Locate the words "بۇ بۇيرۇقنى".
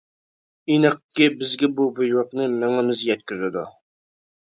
1.81-2.51